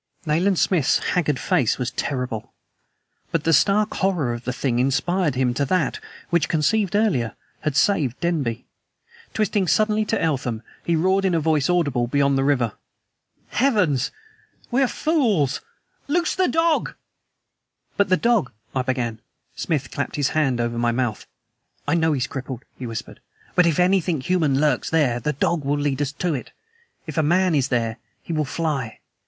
[0.25, 2.55] Nayland Smith's haggard face was terrible.
[3.31, 5.99] But the stark horror of the thing inspired him to that,
[6.31, 8.65] which conceived earlier, had saved Denby.
[9.35, 12.73] Twisting suddenly to Eltham, he roared in a voice audible beyond the river:
[13.49, 14.09] "Heavens!
[14.71, 15.61] we are fools!
[16.07, 16.95] LOOSE THE DOG!"
[17.95, 19.19] "But the dog" I began.
[19.55, 21.27] Smith clapped his hand over my mouth.
[21.87, 23.19] "I know he's crippled," he whispered.
[23.53, 26.51] "But if anything human lurks there, the dog will lead us to it.
[27.05, 28.97] If a MAN is there, he will fly!